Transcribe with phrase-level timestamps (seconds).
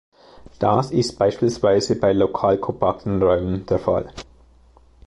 [0.57, 4.11] Das ist beispielsweise bei lokalkompakten Räumen der Fall.